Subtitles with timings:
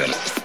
[0.00, 0.39] Welcome.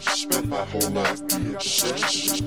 [0.00, 2.42] Spent my whole life being obsessed.